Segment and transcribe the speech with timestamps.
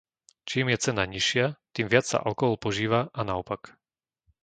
[0.49, 1.45] Čím je cena nižšia,
[1.77, 3.61] tým viac sa alkohol požíva a naopak.